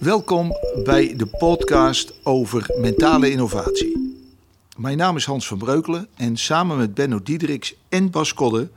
[0.00, 4.22] Welkom bij de podcast over mentale innovatie.
[4.76, 8.70] Mijn naam is Hans van Breukelen en samen met Benno Diederiks en Bas Kodde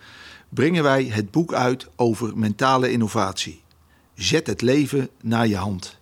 [0.50, 3.62] brengen wij het boek uit over mentale innovatie.
[4.16, 5.98] Zet het leven naar je hand.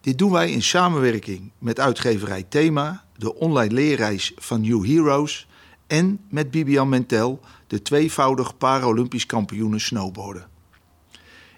[0.00, 5.46] Dit doen wij in samenwerking met uitgeverij Thema, de online leerreis van New Heroes
[5.86, 10.48] en met Bibian Mentel, de tweevoudig Paralympisch kampioene snowboarden.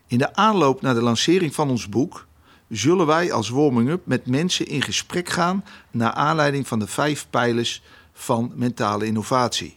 [0.06, 2.25] In de aanloop naar de lancering van ons boek
[2.68, 7.82] zullen wij als warming-up met mensen in gesprek gaan naar aanleiding van de vijf pijlers
[8.12, 9.76] van mentale innovatie.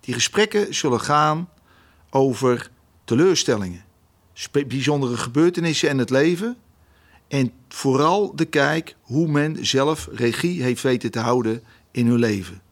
[0.00, 1.48] Die gesprekken zullen gaan
[2.10, 2.70] over
[3.04, 3.84] teleurstellingen,
[4.52, 6.56] bijzondere gebeurtenissen en het leven
[7.28, 12.62] en vooral de kijk hoe men zelf regie heeft weten te houden in hun leven.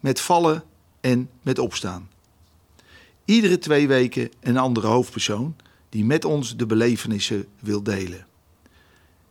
[0.00, 0.64] Met vallen
[1.00, 2.08] en met opstaan.
[3.24, 5.56] Iedere twee weken een andere hoofdpersoon
[5.88, 8.26] die met ons de belevenissen wil delen.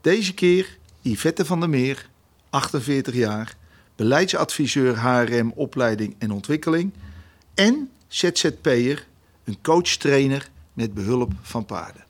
[0.05, 2.09] Deze keer Yvette van der Meer,
[2.49, 3.55] 48 jaar,
[3.95, 6.93] beleidsadviseur HRM opleiding en ontwikkeling
[7.53, 9.07] en ZZP'er,
[9.43, 12.05] een coach-trainer met behulp van paarden.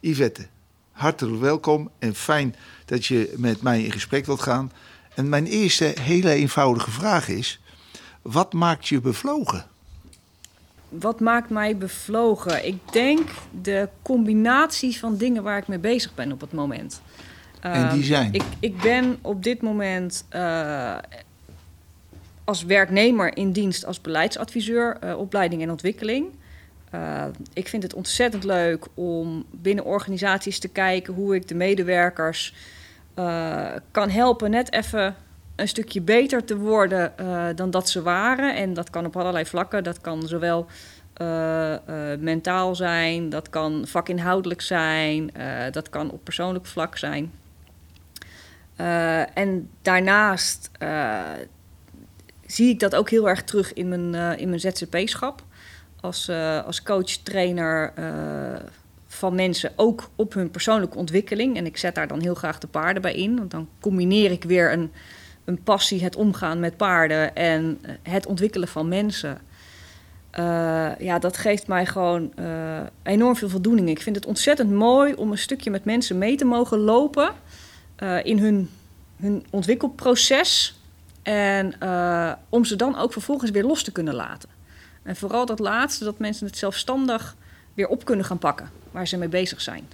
[0.00, 0.46] Yvette,
[0.90, 4.72] hartelijk welkom en fijn dat je met mij in gesprek wilt gaan.
[5.14, 7.60] En mijn eerste hele eenvoudige vraag is:
[8.22, 9.66] wat maakt je bevlogen?
[10.88, 12.66] Wat maakt mij bevlogen?
[12.66, 13.28] Ik denk
[13.62, 17.02] de combinatie van dingen waar ik mee bezig ben op het moment.
[17.60, 18.32] En die Ehm, zijn?
[18.32, 20.96] Ik, ik ben op dit moment eh,
[22.44, 26.26] als werknemer in dienst als beleidsadviseur, eh, opleiding en ontwikkeling.
[26.90, 32.54] Eh, ik vind het ontzettend leuk om binnen organisaties te kijken hoe ik de medewerkers
[33.90, 35.16] kan helpen net even
[35.56, 38.56] een stukje beter te worden eh, dan dat ze waren.
[38.56, 39.84] En dat kan op allerlei vlakken.
[39.84, 40.66] Dat kan zowel
[41.14, 45.30] eh, eh, mentaal zijn, dat kan vakinhoudelijk zijn,
[45.70, 47.32] dat kan op persoonlijk vlak zijn.
[49.34, 50.70] En daarnaast
[52.46, 55.42] zie ik dat ook heel erg terug in mijn, in mijn ZZP-schap.
[56.00, 56.30] Als,
[56.64, 57.92] als coach, trainer
[59.06, 61.56] van mensen, ook op hun persoonlijke ontwikkeling.
[61.56, 63.36] En ik zet daar dan heel graag de paarden bij in.
[63.36, 64.92] Want dan combineer ik weer een,
[65.44, 69.38] een passie, het omgaan met paarden en eh, het ontwikkelen van mensen.
[70.30, 73.88] Eh, ja, dat geeft mij gewoon eh, enorm veel voldoening.
[73.88, 77.30] Ik vind het ontzettend mooi om een stukje met mensen mee te mogen lopen
[78.22, 78.70] in hun,
[79.16, 80.80] hun ontwikkelproces.
[81.22, 81.74] En
[82.48, 84.48] om ze dan ook vervolgens weer los te kunnen laten.
[85.02, 87.36] En vooral dat laatste, dat mensen het zelfstandig
[87.74, 89.88] weer op kunnen gaan pakken waar ze mee bezig zijn.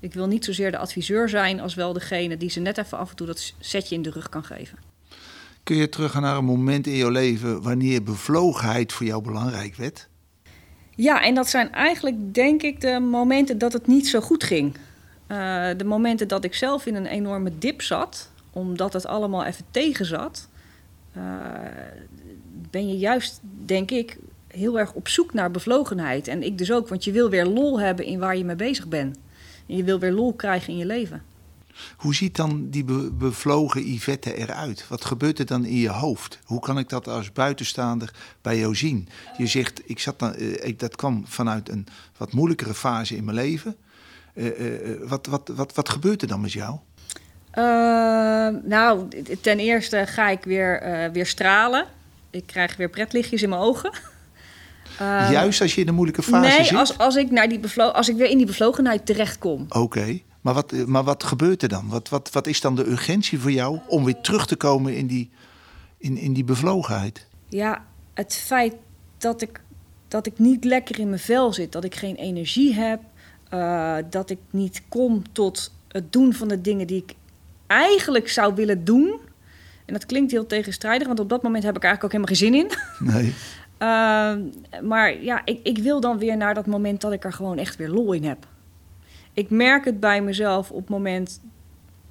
[0.00, 3.10] Ik wil niet zozeer de adviseur zijn als wel degene die ze net even af
[3.10, 4.78] en toe dat setje in de rug kan geven.
[5.62, 10.08] Kun je teruggaan naar een moment in jouw leven wanneer bevlogenheid voor jou belangrijk werd?
[10.94, 14.76] Ja, en dat zijn eigenlijk, denk ik, de momenten dat het niet zo goed ging.
[15.26, 19.64] Eh, de momenten dat ik zelf in een enorme dip zat, omdat het allemaal even
[19.70, 20.48] tegen zat,
[21.12, 21.22] eh,
[22.70, 26.28] ben je juist, denk ik, heel erg op zoek naar bevlogenheid.
[26.28, 28.88] En ik dus ook, want je wil weer lol hebben in waar je mee bezig
[28.88, 29.18] bent.
[29.70, 31.22] En je wil weer lol krijgen in je leven.
[31.96, 34.88] Hoe ziet dan die be- bevlogen Yvette eruit?
[34.88, 36.38] Wat gebeurt er dan in je hoofd?
[36.44, 39.08] Hoe kan ik dat als buitenstaander bij jou zien?
[39.36, 41.86] Je zegt, ik zat dan, eh, ik, dat kwam vanuit een
[42.16, 43.76] wat moeilijkere fase in mijn leven.
[44.34, 46.78] Eh, eh, wat, wat, wat, wat gebeurt er dan met jou?
[48.64, 49.08] Nou,
[49.40, 51.86] ten eerste ga ik weer, weer stralen.
[52.30, 53.90] Ik krijg weer pretlichtjes in mijn ogen.
[54.98, 56.76] Eh, Juist als je in een moeilijke fase nee, zit?
[56.76, 59.66] als, als, ik naar die bevlo- als ik weer in die bevlogenheid terechtkom.
[59.68, 61.88] Oké, maar, wat, maar wat gebeurt er dan?
[61.88, 65.06] Wat, wat, wat is dan de urgentie voor jou om weer terug te komen in
[65.06, 65.30] die,
[65.98, 67.26] in, in die bevlogenheid?
[67.48, 67.84] Ja,
[68.14, 68.74] het feit
[69.18, 69.60] dat ik,
[70.08, 73.00] dat ik niet lekker in mijn vel zit, dat ik geen energie heb,
[73.48, 77.14] eh, dat ik niet kom tot het doen van de dingen die ik
[77.66, 79.20] eigenlijk zou willen doen.
[79.86, 82.68] En dat klinkt heel tegenstrijdig, want op dat moment heb ik eigenlijk ook helemaal geen
[82.68, 82.78] zin
[83.08, 83.14] in.
[83.14, 83.34] Nee.
[83.80, 84.42] Ehm,
[84.82, 87.76] maar ja, ik, ik wil dan weer naar dat moment dat ik er gewoon echt
[87.76, 88.46] weer lol in heb.
[89.32, 91.40] Ik merk het bij mezelf op het moment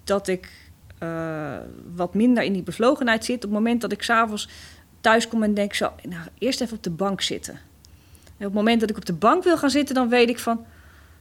[0.03, 0.51] dat ik
[0.97, 1.57] eh,
[1.95, 3.35] wat minder in die bevlogenheid zit.
[3.35, 4.49] Op het moment dat ik s'avonds
[5.01, 7.53] thuis kom en denk zo, nou, eerst even op de bank zitten.
[8.23, 10.39] En op het moment dat ik op de bank wil gaan zitten, dan weet ik
[10.39, 10.65] van,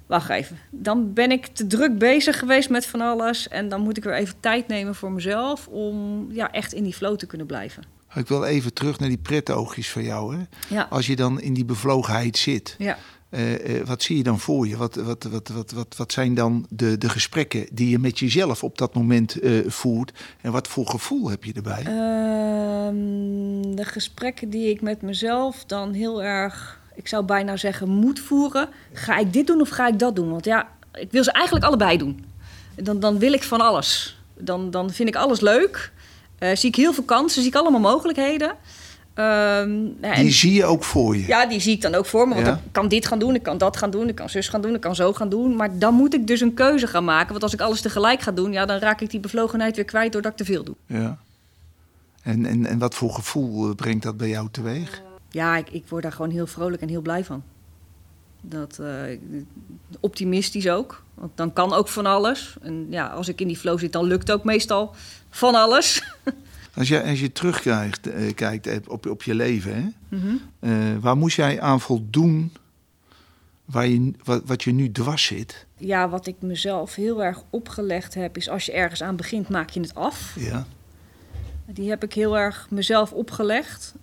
[0.07, 0.59] wacht even.
[0.71, 3.49] Dan ben ik te druk bezig geweest met van alles.
[3.49, 6.95] En dan moet ik weer even tijd nemen voor mezelf om ja, echt in die
[6.95, 7.98] flow te kunnen blijven.
[8.15, 10.37] Ik wil even terug naar die pretoogjes van jou.
[10.37, 10.43] Hè?
[10.69, 12.99] Ja, Als je dan in die bevlogenheid zit, ja.
[13.31, 14.77] eh, eh, wat zie je dan voor je?
[14.77, 18.65] Wat, wat, wat, wat, wat, wat zijn dan de, de gesprekken die je met jezelf
[18.65, 20.13] op dat moment eh, voert?
[20.41, 21.83] En wat voor gevoel heb je erbij?
[21.85, 28.21] Ehm, de gesprekken die ik met mezelf dan heel erg, ik zou bijna zeggen, moet
[28.21, 28.69] voeren.
[28.93, 30.31] Ga ik dit doen of ga ik dat doen?
[30.31, 32.25] Want ja, ik wil ze eigenlijk allebei doen.
[32.75, 34.21] dan, dan wil ik van alles.
[34.41, 35.93] Dan, dan vind ik alles leuk.
[36.39, 38.53] Eh, zie ik heel veel kansen, zie ik allemaal mogelijkheden.
[39.15, 41.27] Ehm, ja, Die zie je ook voor je.
[41.27, 42.35] ja, die zie ik dan ook voor me.
[42.35, 42.53] Want Ja.
[42.53, 44.75] ik kan dit gaan doen, ik kan dat gaan doen, ik kan zus gaan doen,
[44.75, 45.57] ik kan zo gaan doen.
[45.57, 47.31] Maar dan moet ik dus een keuze gaan maken.
[47.31, 50.13] Want als ik alles tegelijk ga doen, ja, dan raak ik die bevlogenheid weer kwijt
[50.13, 50.75] doordat ik te veel doe.
[50.87, 51.19] Ja.
[52.23, 55.03] En, en, en wat voor gevoel eh, brengt dat bij jou teweeg?
[55.31, 57.43] Ja, ik, ik word daar gewoon heel vrolijk en heel blij van.
[58.49, 59.19] Dat, eh,
[60.01, 61.03] optimistisch ook.
[61.15, 62.57] Want dan kan ook van alles.
[62.63, 64.95] En ja, als ik in die flow zit, dan lukt ook meestal
[65.31, 66.03] van alles.
[66.75, 70.17] Als je, als je terugkijkt eh, kijkt eh, op, op je leven, hè?
[70.17, 70.35] Mhm.
[70.59, 72.53] Eh, waar moest jij aan voldoen
[73.71, 75.67] waar je, wat, wat je nu dwars zit?
[75.77, 79.71] Ja, wat ik mezelf heel erg opgelegd heb, is als je ergens aan begint, maak
[79.71, 80.37] je het af.
[80.39, 80.67] Ja.
[81.67, 83.95] Die heb ik heel erg mezelf opgelegd.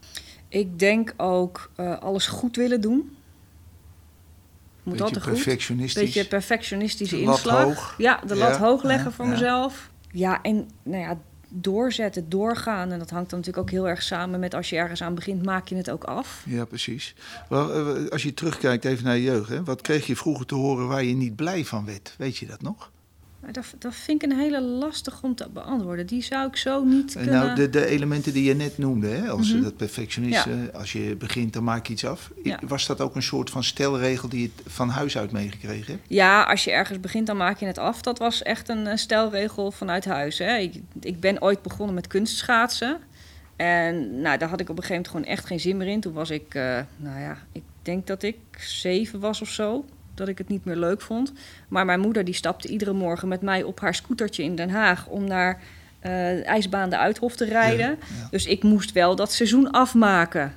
[0.48, 3.16] Ik denk ook eh, alles goed willen doen.
[4.86, 5.34] Moet Beetje altijd goed.
[5.34, 6.04] perfectionistisch.
[6.04, 7.64] Beetje perfectionistische inslag.
[7.64, 7.96] hoog.
[7.98, 9.32] Ja, de lat Ja, hoog leggen voor ja.
[9.32, 9.90] mezelf.
[10.12, 11.18] Ja, en nou ja,
[11.50, 12.92] doorzetten, doorgaan.
[12.92, 15.46] En dat hangt dan natuurlijk ook heel erg samen met als je ergens aan begint,
[15.46, 16.44] maak je het ook af.
[16.46, 17.16] Ja, precies.
[17.50, 19.64] Wel, eh, als je terugkijkt even naar je jeugd, hè?
[19.64, 22.16] wat kreeg je vroeger te horen waar je niet blij van werd?
[22.18, 22.92] Weet je dat nog?
[23.46, 26.06] Maar dat, dat vind ik een hele lastig om te beantwoorden.
[26.06, 27.46] Die zou ik zo niet Eh, kunnen...
[27.46, 29.30] Nou, de, de elementen die je net noemde, hè?
[29.30, 29.64] als Mhm.
[29.64, 32.32] dat perfectionisme, als je begint, dan maak je iets af.
[32.44, 32.60] Ja.
[32.68, 36.06] Was dat ook een soort van stelregel die je van huis uit meegekregen hebt?
[36.08, 38.02] Ja, als je ergens begint, dan maak je het af.
[38.02, 40.38] Dat was echt een, stelregel vanuit huis.
[40.38, 40.58] Hè.
[40.58, 42.98] Ik, ik ben ooit begonnen met kunstschaatsen.
[43.56, 46.00] En nou, daar had ik op een gegeven moment gewoon echt geen zin meer in.
[46.00, 49.86] Toen was ik, eh, nou ja, ik denk dat ik zeven was of zo.
[50.16, 51.34] Dat ik het niet meer leuk vond.
[51.68, 55.08] Maar mijn moeder die stapte iedere morgen met mij op haar scootertje in Den Haag...
[55.08, 55.62] om naar
[56.00, 57.90] eh, de ijsbaan de Uithof te rijden.
[57.90, 58.28] Ja, ja.
[58.32, 60.54] Dus ik moest wel dat seizoen afmaken.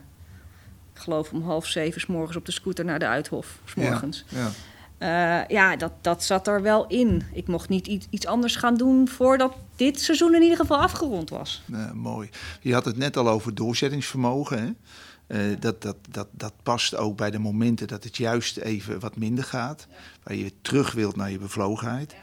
[0.94, 3.58] Ik geloof om half zeven 's morgens op de scooter naar de Uithof.
[3.64, 4.25] 's morgens.
[4.28, 4.50] Ja.
[4.99, 7.22] Eh, ja, dat, dat zat er wel in.
[7.32, 11.31] Ik mocht niet iets, iets anders gaan doen voordat dit seizoen in ieder geval afgerond
[11.31, 11.62] was.
[11.94, 12.31] Mooi.
[12.61, 14.58] Je had het net al over doorzettingsvermogen.
[14.62, 14.70] Hè?
[15.28, 19.16] Eh, dat, dat, dat, dat past ook bij de momenten dat het juist even wat
[19.16, 19.86] minder gaat.
[20.22, 22.14] Waar je terug wilt naar je bevlogenheid.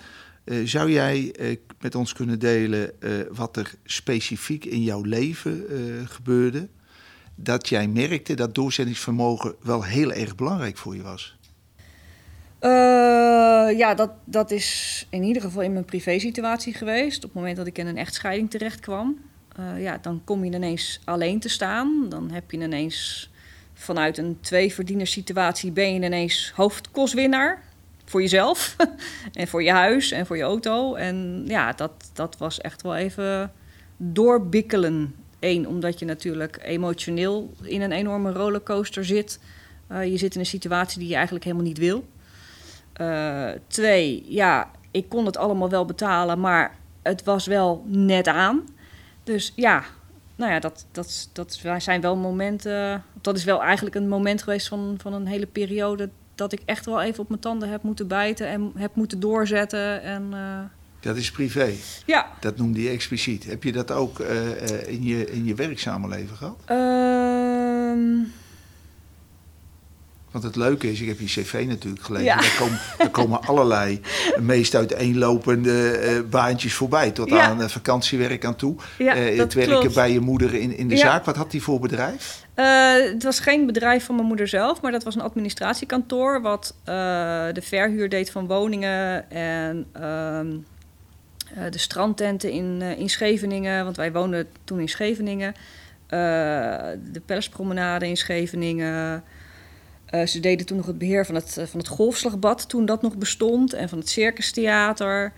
[0.44, 2.92] Eh, zou jij eh, met ons kunnen delen
[3.32, 5.66] wat er specifiek in jouw leven
[6.08, 6.68] gebeurde?
[7.36, 11.38] Dat jij merkte dat doorzettingsvermogen wel heel erg belangrijk voor je was.
[13.78, 17.18] Ja, dat, dat is in ieder geval in mijn privésituatie geweest.
[17.18, 19.20] Op het moment dat ik in een echtscheiding terecht kwam.
[19.56, 22.06] Eh, ja, dan kom je ineens alleen te staan.
[22.10, 23.30] Dan heb je ineens
[23.74, 27.64] vanuit een tweeverdienerssituatie ben je ineens hoofdkostwinnaar.
[28.06, 28.76] Voor jezelf
[29.34, 30.96] en voor je huis en voor je auto.
[30.96, 33.52] En ja, dat, dat was echt wel even
[33.98, 35.16] doorbikkelen.
[35.40, 39.40] Eén, omdat je natuurlijk emotioneel in een enorme rollercoaster zit.
[39.88, 42.06] Eh, je zit in een situatie die je eigenlijk helemaal niet wil.
[42.94, 48.64] Eh, twee, ja, ik kon het allemaal wel betalen, maar het was wel net aan.
[49.26, 49.84] Dus ja,
[50.36, 53.04] nou ja, dat, dat, dat zijn wel momenten.
[53.22, 56.10] Dat is wel eigenlijk een moment geweest van, van een hele periode.
[56.36, 60.02] dat ik echt wel even op mijn tanden heb moeten bijten en heb moeten doorzetten.
[60.02, 60.60] En eh,
[61.00, 61.74] Dat is privé.
[62.06, 62.28] ja.
[62.40, 63.46] Dat noemde je expliciet.
[63.46, 66.58] Heb je dat ook eh, eh, in, je, in je werkzame leven gehad?
[70.36, 72.26] Want het leuke is, ik heb je cv natuurlijk gelezen.
[72.26, 72.36] Ja.
[72.36, 74.02] Daar, komen, daar komen allerlei
[74.40, 77.12] meest uiteenlopende eh, baantjes voorbij.
[77.12, 77.42] Tot Ja.
[77.42, 78.76] aan eh, vakantiewerk aan toe.
[78.98, 79.96] Ja, dat het werken klopt.
[79.96, 81.26] bij je moeder in, in de zaak.
[81.26, 82.46] Wat had die voor bedrijf?
[82.54, 87.62] Het was geen bedrijf van mijn moeder zelf, maar dat was een administratiekantoor wat de
[87.62, 90.48] verhuur deed van woningen en ehm,
[91.56, 95.54] eh, de strandtenten in, in Scheveningen, want wij woonden toen in Scheveningen.
[96.08, 99.24] De Pellespromenade in Scheveningen.
[100.16, 103.02] Eh, ze deden toen nog het beheer van het, eh, van het golfslagbad, toen dat
[103.02, 105.34] nog bestond, en van het circustheater.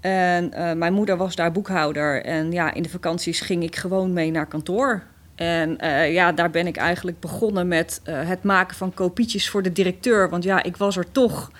[0.00, 2.24] En eh, mijn moeder was daar boekhouder.
[2.24, 5.02] En ja, in de vakanties ging ik gewoon mee naar kantoor.
[5.34, 5.78] En
[6.12, 10.28] ja, daar ben ik eigenlijk begonnen met het maken van kopietjes voor de directeur.
[10.28, 11.50] Want ja, ik was er toch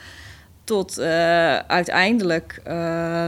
[0.64, 1.00] tot
[1.66, 3.26] uiteindelijk, eh,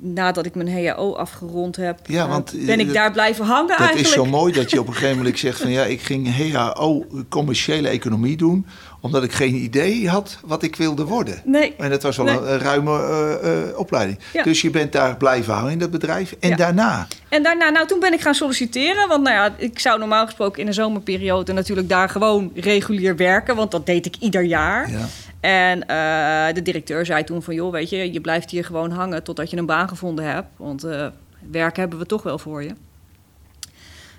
[0.00, 3.44] nadat ik mijn HAO afgerond heb, Ja, eh, want, eh, ben ik dat- daar blijven
[3.44, 4.08] hangen Dat eigenlijk.
[4.08, 7.06] is zo mooi dat je op een gegeven moment zegt van ja, ik ging HAO
[7.28, 8.66] commerciële economie doen.
[9.02, 11.42] Omdat ik geen idee had wat ik wilde worden.
[11.44, 12.28] Nee, En dat was Nee.
[12.38, 14.18] een, ruime eh, eh, opleiding.
[14.32, 14.42] Ja.
[14.42, 16.34] Dus je bent daar blijven hangen in dat bedrijf.
[16.40, 16.56] En Ja.
[16.56, 17.06] daarna?
[17.28, 19.08] En daarna, nou, toen ben ik gaan solliciteren.
[19.08, 23.56] Want nou ja, ik zou normaal gesproken in de zomerperiode natuurlijk daar gewoon regulier werken.
[23.56, 24.90] Want dat deed ik ieder jaar.
[24.90, 25.06] Ja.
[25.40, 29.22] En eh, de directeur zei toen van, joh, weet je, je blijft hier gewoon hangen
[29.22, 30.48] totdat je een baan gevonden hebt.
[30.56, 31.06] Want eh,
[31.50, 32.74] werk hebben we toch wel voor je.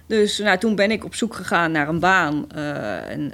[0.06, 2.52] Dus nou, toen ben ik op zoek gegaan naar een baan.
[2.52, 3.34] eh, en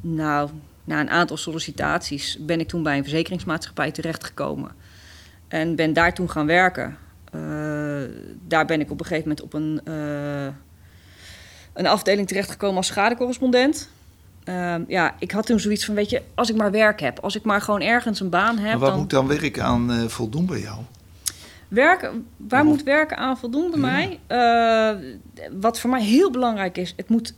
[0.00, 0.50] nou,
[0.84, 4.70] na een aantal sollicitaties ben ik toen bij een verzekeringsmaatschappij terechtgekomen.
[5.48, 6.96] En ben daar toen gaan werken.
[7.34, 8.02] Uh,
[8.46, 10.46] daar ben ik op een gegeven moment op een, uh,
[11.72, 13.90] een afdeling terechtgekomen als schadecorrespondent.
[14.44, 17.36] Uh, ja, ik had toen zoiets van, weet je, als ik maar werk heb, als
[17.36, 18.70] ik maar gewoon ergens een baan heb.
[18.70, 18.98] Maar waar dan...
[18.98, 20.78] moet dan werk aan uh, voldoen bij jou?
[21.68, 24.20] Werken, waar moet werken aan voldoen bij mij?
[24.28, 25.12] Uh,
[25.60, 27.34] wat voor mij heel belangrijk is, het moet,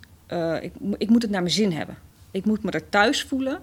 [0.60, 1.96] ik, ik moet het naar mijn zin hebben.
[2.30, 3.62] Ik moet me er thuis voelen.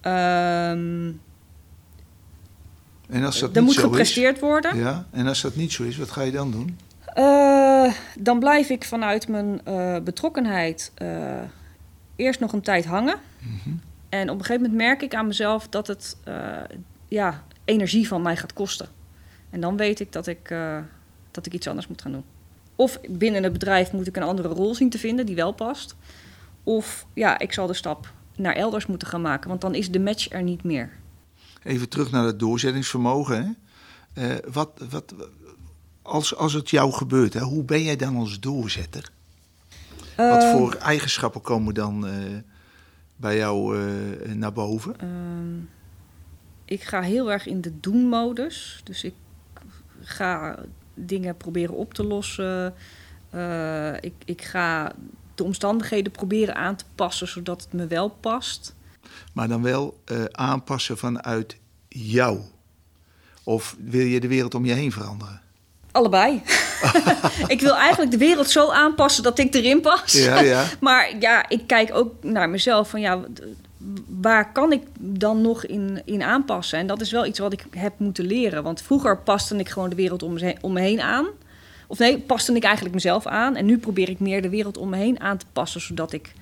[0.00, 1.10] Ehm,
[3.08, 4.76] en als dat niet moet zo gepresteerd is, worden.
[4.76, 6.78] Ja, en als dat niet zo is, wat ga je dan doen?
[8.18, 9.60] Dan blijf ik vanuit mijn
[10.04, 10.92] betrokkenheid
[12.16, 13.16] eerst nog een tijd hangen.
[13.38, 13.80] Mm -hmm.
[14.08, 16.16] En op een gegeven moment merk ik aan mezelf dat het
[17.08, 18.88] ja, energie van mij gaat kosten.
[19.50, 20.54] En dan weet ik dat ik,
[21.30, 22.24] dat ik iets anders moet gaan doen.
[22.76, 25.96] Of binnen het bedrijf moet ik een andere rol zien te vinden die wel past.
[26.62, 30.00] Of ja, ik zal de stap naar elders moeten gaan maken, want dan is de
[30.00, 30.90] match er niet meer.
[31.62, 33.56] Even terug naar het doorzettingsvermogen.
[34.14, 34.28] Hè?
[34.28, 35.14] Uh, wat, wat,
[36.02, 39.10] als, als het jou gebeurt, hè, hoe ben jij dan als doorzetter?
[40.16, 42.12] Wat voor eigenschappen komen dan uh,
[43.16, 43.78] bij jou
[44.34, 45.00] naar boven?
[45.00, 45.58] Ehm,
[46.64, 48.80] ik ga heel erg in de doen-modus.
[48.84, 49.14] Dus ik
[50.00, 50.58] ga
[50.94, 52.74] dingen proberen op te lossen.
[54.00, 54.92] ik, ik ga
[55.36, 58.74] de omstandigheden proberen aan te passen zodat het me wel past.
[59.32, 61.56] Maar dan wel uh, aanpassen vanuit
[61.88, 62.40] jou?
[63.44, 65.40] Of wil je de wereld om je heen veranderen?
[65.96, 66.42] Allebei.
[67.54, 70.12] ik wil eigenlijk de wereld zo aanpassen dat ik erin pas.
[70.12, 70.64] Ja, ja.
[70.80, 73.20] maar ja, ik kijk ook naar mezelf van ja,
[74.20, 76.78] waar kan ik dan nog in, in aanpassen?
[76.78, 78.62] En dat is wel iets wat ik heb moeten leren.
[78.62, 81.26] Want vroeger paste ik gewoon de wereld om me, om me heen aan.
[81.86, 83.56] Of nee, paste ik eigenlijk mezelf aan.
[83.56, 86.32] En nu probeer ik meer de wereld om me heen aan te passen, zodat ik,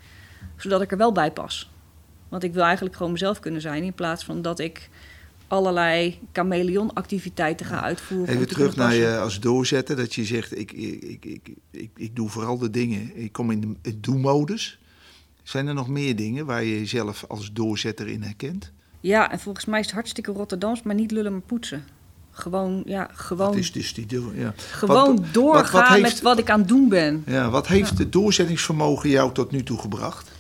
[0.56, 1.70] zodat ik er wel bij pas.
[2.28, 4.88] Want ik wil eigenlijk gewoon mezelf kunnen zijn, in plaats van dat ik
[5.48, 8.34] allerlei chameleon-activiteiten ga uitvoeren.
[8.34, 12.58] Even terug naar je als doorzetter, dat je zegt: ik, ik, ik, ik, doe vooral
[12.58, 13.16] de dingen.
[13.16, 14.78] Ik kom in de het do-modus.
[15.42, 18.72] Zijn er nog meer dingen waar je jezelf als doorzetter in herkent?
[19.00, 21.84] Ja, en volgens mij is het hartstikke Rotterdams, maar niet lullen maar poetsen.
[22.30, 23.50] Gewoon, ja, gewoon.
[23.50, 24.54] Dat is dus die ja.
[24.56, 27.22] Gewoon wat, doorgaan wat, wat heeft, met wat ik aan het doen ben.
[27.26, 27.96] Ja, wat heeft ja.
[27.96, 30.30] het doorzettingsvermogen jou tot nu toe gebracht?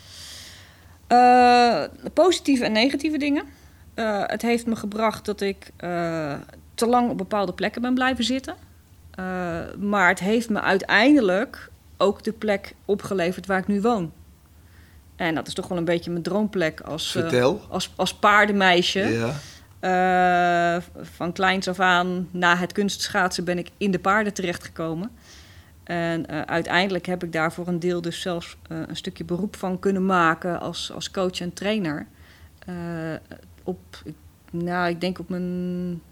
[1.08, 1.84] Uh,
[2.14, 3.44] positieve en negatieve dingen.
[3.94, 6.34] Uh, het heeft me gebracht dat ik uh,
[6.74, 8.54] te lang op bepaalde plekken ben blijven zitten.
[9.78, 14.12] maar het heeft me uiteindelijk ook de plek opgeleverd waar ik nu woon.
[15.16, 17.18] En dat is toch wel een beetje mijn droomplek als,
[17.68, 19.00] als, als paardenmeisje.
[19.00, 19.32] Ja.
[21.16, 25.10] Van kleins af aan, na het kunstschaatsen, ben ik in de paarden terechtgekomen.
[25.84, 29.56] En uh, uiteindelijk heb ik daar voor een deel dus zelfs uh, een stukje beroep
[29.56, 32.06] van kunnen maken als, als coach en trainer.
[33.64, 34.14] Op, ik,
[34.50, 36.02] nou, ik denk op mijn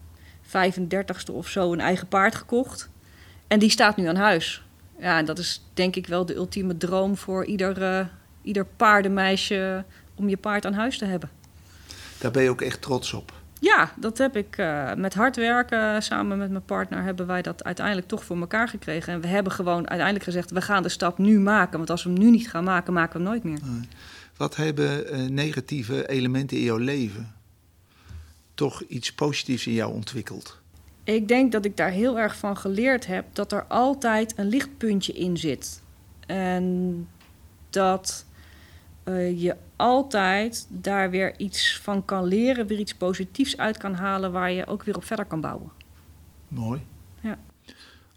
[0.47, 2.91] 35ste of zo een eigen paard gekocht.
[3.47, 4.65] En die staat nu aan huis.
[4.99, 8.11] Ja, en dat is denk ik wel de ultieme droom voor ieder,
[8.43, 11.31] ieder paardenmeisje om je paard aan huis te hebben.
[12.19, 13.33] Daar ben je ook echt trots op.
[13.61, 17.65] Ja, dat heb ik uh, met hard werken samen met mijn partner hebben wij dat
[17.65, 19.13] uiteindelijk toch voor elkaar gekregen.
[19.13, 21.77] En we hebben gewoon uiteindelijk gezegd, we gaan de stap nu maken.
[21.77, 23.61] Want als we hem nu niet gaan maken, maken we hem nooit meer.
[24.37, 27.33] Wat hebben uh, negatieve elementen in jouw leven
[28.55, 30.61] toch iets positiefs in jou ontwikkeld?
[31.05, 35.13] Ik denk dat ik daar heel erg van geleerd heb dat er altijd een lichtpuntje
[35.13, 35.83] in zit.
[36.27, 37.09] En
[37.71, 38.25] dat
[39.05, 44.33] uh, je altijd daar weer iets van kan leren, weer iets positiefs uit kan halen
[44.33, 45.71] waar je ook weer op verder kan bouwen.
[46.49, 46.81] Mooi.
[47.21, 47.39] Ja.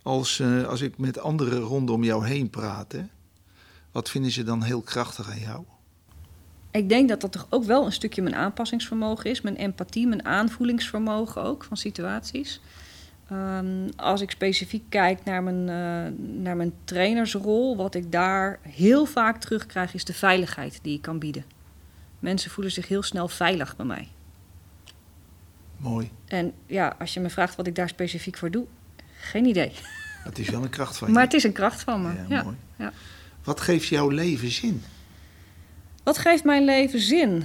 [0.02, 3.04] Als, uh, als ik met anderen rondom jou heen praat, hè,
[3.92, 5.64] wat vinden ze dan heel krachtig aan jou?
[6.76, 10.26] Ik denk dat dat toch ook wel een stukje mijn aanpassingsvermogen is, mijn empathie, mijn
[10.26, 12.62] aanvoelingsvermogen ook van situaties.
[13.32, 19.06] Um, als ik specifiek kijk naar mijn, uh, naar mijn trainersrol, wat ik daar heel
[19.06, 21.46] vaak terugkrijg, is de veiligheid die ik kan bieden.
[22.20, 24.08] Mensen voelen zich heel snel veilig bij mij.
[25.78, 26.12] Mooi.
[26.28, 28.66] En ja, als je me vraagt wat ik daar specifiek voor doe,
[29.20, 29.72] geen idee.
[30.24, 31.14] Het is wel een kracht van je.
[31.14, 32.14] Maar het is een kracht van me.
[32.14, 32.44] Ja, ja.
[32.44, 32.56] Mooi.
[32.76, 32.94] Ja.
[33.44, 34.84] Wat geeft jouw leven zin?
[36.06, 37.44] Wat geeft mijn leven zin?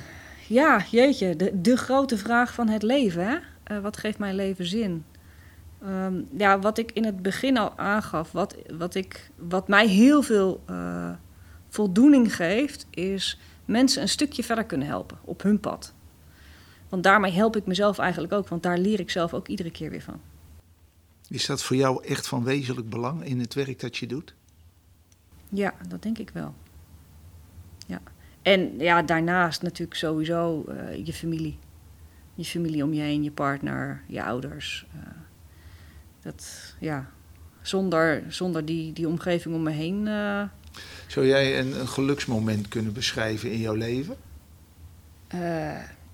[0.48, 3.26] Ja, jeetje, de, de grote vraag van het leven.
[3.26, 3.36] Hè?
[3.76, 5.04] Uh, wat geeft mijn leven zin?
[5.86, 10.22] Um, ja, wat ik in het begin al aangaf, wat, wat, ik, wat mij heel
[10.22, 11.10] veel uh,
[11.68, 15.92] voldoening geeft, is mensen een stukje verder kunnen helpen op hun pad.
[16.88, 19.90] Want daarmee help ik mezelf eigenlijk ook, want daar leer ik zelf ook iedere keer
[19.90, 20.20] weer van.
[21.28, 24.34] Is dat voor jou echt van wezenlijk belang in het werk dat je doet?
[25.48, 26.54] Ja, dat denk ik wel.
[28.42, 31.58] En ja, daarnaast natuurlijk sowieso uh, je familie.
[32.34, 34.86] je familie om je heen, je partner, je ouders.
[34.94, 35.02] Uh,
[36.22, 37.10] dat, ja,
[37.62, 40.06] zonder, zonder die, die omgeving om me heen.
[40.06, 40.42] Uh...
[41.06, 44.16] Zou jij een, een, geluksmoment kunnen beschrijven in jouw leven?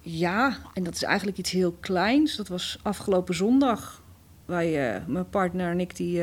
[0.00, 2.36] Ja, en dat is eigenlijk iets heel kleins.
[2.36, 4.02] Dat was afgelopen zondag.
[4.44, 6.22] Wij, mijn partner en ik, die,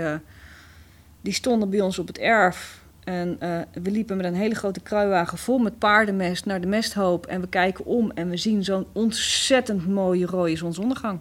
[1.22, 2.83] die stonden bij ons op het erf.
[3.04, 7.26] En uh, we liepen met een hele grote kruiwagen vol met paardenmest naar de mesthoop.
[7.26, 11.20] En we kijken om en we zien zo'n ontzettend mooie rode zonsondergang.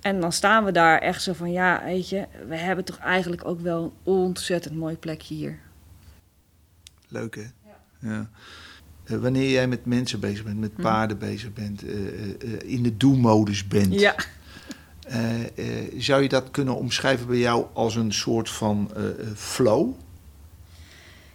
[0.00, 3.44] En dan staan we daar echt zo van, ja, weet je, we hebben toch eigenlijk
[3.44, 5.58] ook wel een ontzettend mooi plekje hier.
[7.08, 7.42] Leuk hè?
[7.42, 8.10] Ja.
[8.10, 8.30] ja.
[9.04, 10.82] Uh, wanneer jij met mensen bezig bent, met hm.
[10.82, 11.92] paarden bezig bent, uh,
[12.64, 14.00] in de do-modus bent.
[14.00, 14.14] Ja.
[15.98, 18.90] zou je dat kunnen omschrijven bij jou als een soort van
[19.34, 19.92] flow?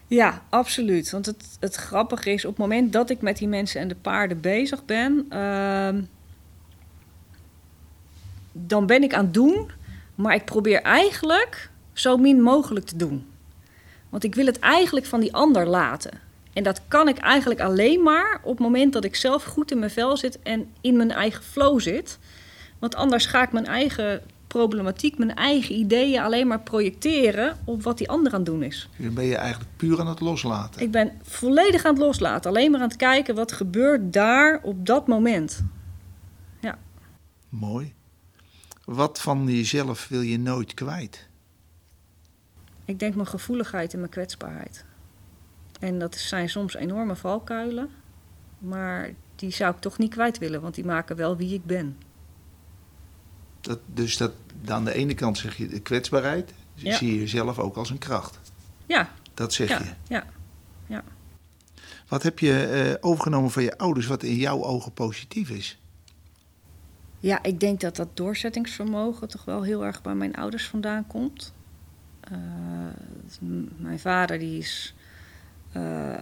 [0.08, 1.12] Ja, absoluut.
[1.12, 3.96] Want het, het grappige is, op het moment dat ik met die mensen en de
[3.96, 5.90] paarden bezig ben, uh,
[8.52, 9.72] dan ben ik aan het doen,
[10.16, 13.28] maar ik probeer eigenlijk zo min mogelijk te doen.
[14.10, 16.12] Want ik wil het eigenlijk van die ander laten.
[16.54, 19.80] En dat kan ik eigenlijk alleen maar op het moment dat ik zelf goed in
[19.80, 22.20] mijn vel zit en in mijn eigen flow zit.
[22.80, 24.22] Want anders ga ik mijn eigen
[24.56, 28.90] problematiek, mijn eigen ideeën alleen maar projecteren op wat die ander aan het doen is.
[28.98, 30.82] Dan ben je eigenlijk puur aan het loslaten.
[30.82, 32.50] Ik ben volledig aan het loslaten.
[32.50, 35.64] Alleen maar aan het kijken wat gebeurt daar op dat moment.
[36.60, 36.78] Ja.
[37.50, 37.94] Mooi.
[38.86, 41.28] Wat van jezelf wil je nooit kwijt?
[42.86, 44.86] Ik denk mijn gevoeligheid en mijn kwetsbaarheid.
[45.80, 47.90] En dat zijn soms enorme valkuilen.
[48.58, 51.98] Maar die zou ik toch niet kwijt willen, want die maken wel wie ik ben.
[53.62, 54.32] Dat, dus dat,
[54.72, 58.40] aan de ene kant zeg je de kwetsbaarheid, zie je jezelf ook als een kracht.
[58.86, 59.10] Ja.
[59.34, 59.80] Dat zeg ja.
[59.80, 59.90] je.
[60.08, 60.26] Ja.
[60.88, 61.04] ja.
[62.08, 65.78] Wat heb je uh, overgenomen van je ouders wat in jouw ogen positief is?
[67.20, 71.54] Ja, ik denk dat dat doorzettingsvermogen toch wel heel erg bij mijn ouders vandaan komt.
[72.32, 72.38] Uh,
[73.78, 74.96] mijn vader die is
[75.78, 76.18] uh,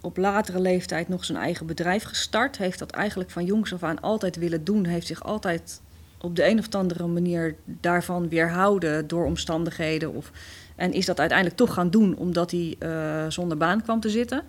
[0.00, 2.58] op latere leeftijd nog zijn eigen bedrijf gestart.
[2.58, 4.84] Heeft dat eigenlijk van jongs af aan altijd willen doen.
[4.84, 5.80] Heeft zich altijd
[6.22, 10.14] op de een of andere manier daarvan weerhouden door omstandigheden.
[10.14, 10.30] Of,
[10.76, 14.42] en is dat uiteindelijk toch gaan doen omdat hij uh, zonder baan kwam te zitten.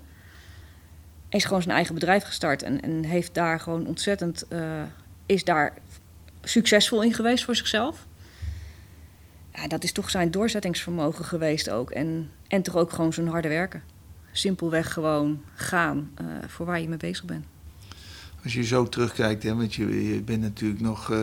[1.29, 4.45] Is gewoon zijn eigen bedrijf gestart en, en heeft daar gewoon ontzettend.
[4.49, 4.81] Uh,
[5.25, 5.73] is daar
[6.41, 8.07] succesvol in geweest voor zichzelf.
[9.53, 11.91] Ja, dat is toch zijn doorzettingsvermogen geweest ook.
[11.91, 13.83] En, en toch ook gewoon zijn harde werken.
[14.31, 17.45] Simpelweg gewoon gaan uh, voor waar je mee bezig bent.
[18.43, 21.17] Als je zo terugkijkt, hè, want je, je bent natuurlijk nog uh,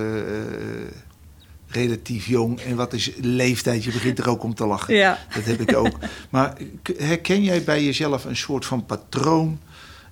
[1.67, 2.61] relatief jong.
[2.61, 3.85] En wat is leeftijd?
[3.85, 4.95] Je begint er ook om te lachen.
[4.95, 5.19] Ja.
[5.35, 5.99] Dat heb ik ook.
[6.31, 6.57] Maar
[6.97, 9.61] herken jij bij jezelf een soort van patroon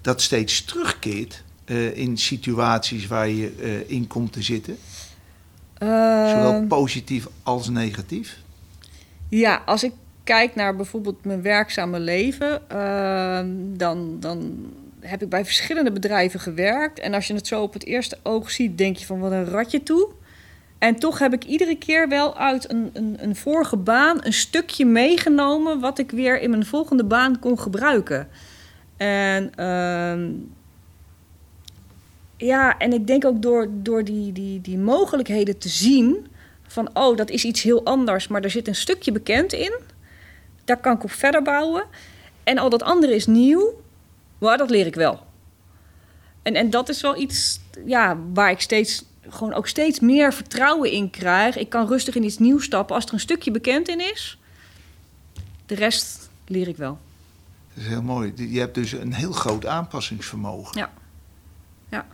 [0.00, 4.76] dat steeds terugkeert uh, in situaties waar je uh, in komt te zitten?
[5.78, 8.38] Zowel positief als negatief?
[9.28, 9.92] Ja, als ik
[10.24, 12.62] kijk naar bijvoorbeeld mijn werkzame leven,
[13.76, 14.66] dan, dan
[15.08, 16.98] heb ik bij verschillende bedrijven gewerkt.
[16.98, 19.44] En als je het zo op het eerste oog ziet, denk je van wat een
[19.44, 20.08] ratje toe.
[20.78, 24.84] En toch heb ik iedere keer wel uit een, een, een vorige baan een stukje
[24.84, 28.28] meegenomen wat ik weer in mijn volgende baan kon gebruiken.
[28.96, 30.18] En uh,
[32.36, 36.26] ja, en ik denk ook door, door die, die, die mogelijkheden te zien
[36.66, 39.72] van oh, dat is iets heel anders, maar er zit een stukje bekend in.
[40.64, 41.84] Daar kan ik op verder bouwen.
[42.44, 43.74] En al dat andere is nieuw.
[44.38, 45.26] Maar dat leer ik wel.
[46.42, 50.90] En, en dat is wel iets ja, waar ik steeds, gewoon ook steeds meer vertrouwen
[50.90, 51.56] in krijg.
[51.56, 54.38] Ik kan rustig in iets nieuws stappen als er een stukje bekend in is.
[55.66, 56.98] De rest leer ik wel.
[57.74, 58.32] Dat is heel mooi.
[58.36, 60.78] Je hebt dus een heel groot aanpassingsvermogen.
[60.78, 60.90] Ja.
[61.88, 62.06] Ja,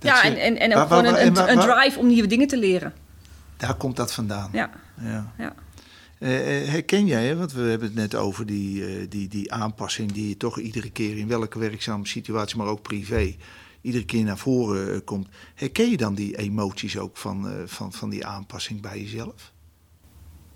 [0.00, 2.92] ja en, en, en ook gewoon een, een, een, drive om nieuwe dingen te leren.
[3.56, 4.48] Daar komt dat vandaan.
[4.52, 4.70] Ja.
[5.00, 5.32] ja.
[5.38, 5.54] ja.
[6.18, 10.12] Eh, eh, herken jij, want we hebben het net over die, uh, die, die aanpassing
[10.12, 13.36] die je toch iedere keer in welke werkzame situatie, maar ook privé,
[13.80, 15.28] iedere keer naar voren komt.
[15.54, 19.52] Herken je dan die emoties ook van, van, van die aanpassing bij jezelf?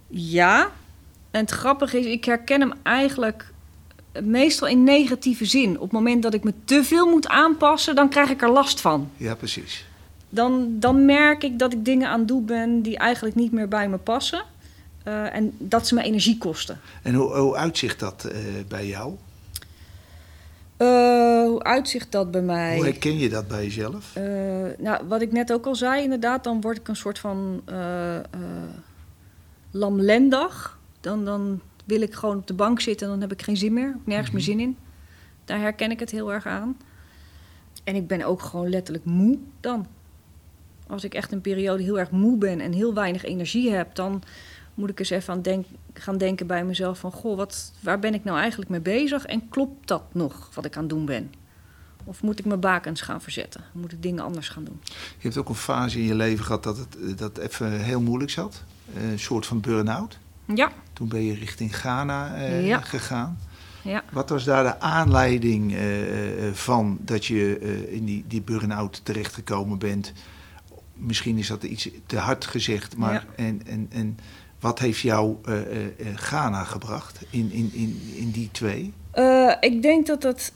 [0.06, 0.72] Ja,
[1.30, 3.52] en het grappige is, ik herken hem eigenlijk
[4.22, 5.76] meestal in negatieve zin.
[5.76, 8.80] Op het moment dat ik me te veel moet aanpassen, dan krijg ik er last
[8.80, 9.10] van.
[9.16, 9.86] Ja, precies.
[10.28, 13.68] Dan, dan merk ik dat ik dingen aan het doen ben die eigenlijk niet meer
[13.68, 14.44] bij me passen.
[15.06, 16.80] Uh, en dat ze me energie kosten.
[17.02, 18.32] En hoe, hoe uitzicht dat uh,
[18.68, 19.14] bij jou?
[20.78, 20.88] Uh,
[21.44, 22.76] hoe uitzicht dat bij mij?
[22.76, 24.12] Hoe herken je dat bij jezelf?
[24.78, 27.62] nou, wat ik net ook al zei, inderdaad, dan word ik een soort van
[29.70, 30.78] lamlendig.
[31.00, 33.72] Dan, dan wil ik gewoon op de bank zitten en dan heb ik geen zin
[33.72, 34.50] meer, nergens meer mhm.
[34.50, 34.76] zin in.
[35.44, 36.76] Daar herken ik het heel erg aan.
[37.84, 39.86] En ik ben ook gewoon letterlijk moe dan.
[40.86, 44.22] Als ik echt een periode heel erg moe ben en heel weinig energie heb, dan
[44.78, 47.12] moet ik eens even aan denk, gaan denken bij mezelf van...
[47.12, 50.74] goh, wat, waar ben ik nou eigenlijk mee bezig en klopt dat nog wat ik
[50.76, 51.32] aan het doen ben?
[52.04, 53.64] Of moet ik mijn bakens gaan verzetten?
[53.72, 54.80] Moet ik dingen anders gaan doen?
[54.92, 58.30] Je hebt ook een fase in je leven gehad dat het dat even heel moeilijk
[58.30, 58.62] zat.
[58.96, 60.18] Een soort van burn-out.
[60.54, 60.72] Ja.
[60.92, 62.80] Toen ben je richting Ghana eh, Ja.
[62.80, 63.38] gegaan.
[63.82, 64.04] Ja.
[64.12, 69.00] Wat was daar de aanleiding eh, eh, van dat je eh, in die, die burn-out
[69.04, 70.12] terechtgekomen bent?
[70.94, 73.24] Misschien is dat iets te hard gezegd, maar Ja.
[73.36, 74.18] en, en, en
[74.60, 78.92] wat heeft jou eh, eh, eh, Ghana gebracht in, in, in, in die twee?
[79.60, 80.52] Ik denk dat dat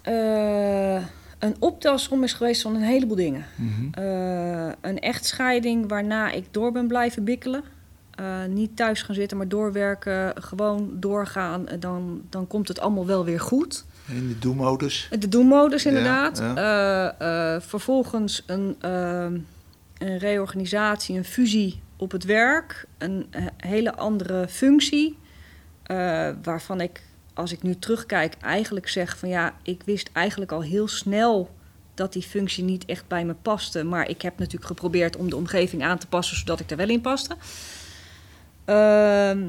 [1.38, 3.46] een optelsom is geweest van een heleboel dingen.
[3.56, 4.02] Mhm.
[4.80, 7.62] Een echtscheiding waarna ik door ben blijven bikkelen.
[8.48, 11.66] Niet thuis gaan zitten, maar doorwerken, gewoon doorgaan.
[11.78, 13.84] Dan, dan komt het allemaal wel weer goed.
[14.08, 15.08] In de doelmodus.
[15.18, 16.38] De doelmodus Ja, inderdaad.
[16.38, 17.60] ja.
[17.60, 22.86] Vervolgens een, een reorganisatie, een fusie op het werk.
[22.98, 25.18] Een eh, hele andere functie.
[25.82, 27.02] eh, waarvan ik,
[27.34, 31.50] als ik nu terugkijk, eigenlijk zeg van ja, ik wist eigenlijk al heel snel
[31.94, 33.84] dat die functie niet echt bij me paste.
[33.84, 36.88] Maar ik heb natuurlijk geprobeerd om de omgeving aan te passen zodat ik er wel
[36.88, 37.36] in paste.
[38.64, 39.42] Ehm,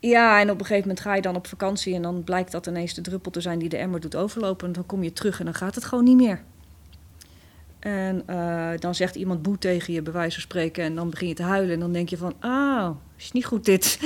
[0.00, 2.66] ja, en op een gegeven moment ga je dan op vakantie en dan blijkt dat
[2.66, 4.66] ineens de druppel te zijn die de emmer doet overlopen.
[4.66, 6.42] En dan kom je terug en dan gaat het gewoon niet meer.
[7.78, 11.28] En eh, dan zegt iemand boe tegen je, bij wijze van spreken, en dan begin
[11.28, 11.74] je te huilen.
[11.74, 13.98] En dan denk je van, ah, is niet goed dit.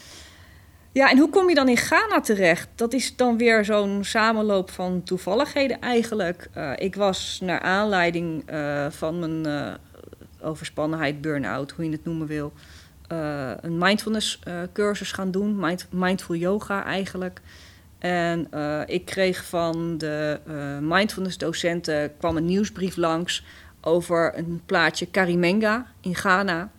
[0.92, 2.68] ja, en hoe kom je dan in Ghana terecht?
[2.74, 6.48] Dat is dan weer zo'n samenloop van toevalligheden eigenlijk.
[6.52, 9.76] Eh, ik was naar aanleiding eh, van mijn
[10.40, 12.52] overspannenheid, burn-out, hoe je het noemen wil
[13.60, 14.38] een mindfulness
[14.72, 17.40] cursus gaan doen, mind, mindful yoga eigenlijk.
[17.98, 23.44] En eh, ik kreeg van de eh, mindfulness docenten kwam een nieuwsbrief langs
[23.80, 26.70] over een plaatje Karimenga in Ghana,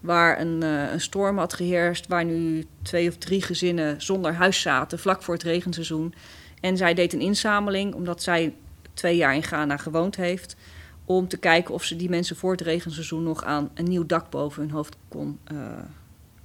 [0.00, 4.60] waar een, eh, een storm had geheerst, waar nu twee of drie gezinnen zonder huis
[4.60, 6.14] zaten vlak voor het regenseizoen.
[6.60, 8.54] En zij deed een inzameling, omdat zij
[8.94, 10.56] twee jaar in Ghana gewoond heeft,
[11.04, 14.30] om te kijken of ze die mensen voor het regenseizoen nog aan een nieuw dak
[14.30, 15.38] boven hun hoofd kon,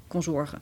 [0.08, 0.62] kon zorgen.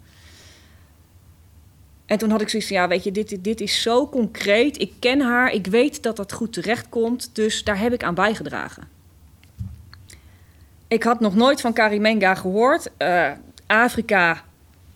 [2.11, 4.81] En toen had ik zoiets van, ja, weet je, dit, dit is zo concreet.
[4.81, 8.15] Ik ken haar, ik weet dat dat goed terecht komt, dus daar heb ik aan
[8.15, 8.87] bijgedragen.
[10.87, 12.91] Ik had nog nooit van Karimenga gehoord.
[12.97, 13.31] Eh,
[13.67, 14.43] Afrika,